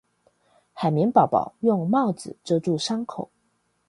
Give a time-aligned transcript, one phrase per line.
[0.73, 3.29] 海綿寶寶用帽子遮住傷口